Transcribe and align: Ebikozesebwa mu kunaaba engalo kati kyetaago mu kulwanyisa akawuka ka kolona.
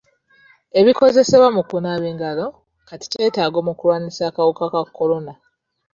Ebikozesebwa 0.79 1.49
mu 1.55 1.61
kunaaba 1.69 2.05
engalo 2.11 2.45
kati 2.87 3.05
kyetaago 3.11 3.59
mu 3.67 3.73
kulwanyisa 3.79 4.23
akawuka 4.29 4.65
ka 4.73 4.81
kolona. 4.97 5.33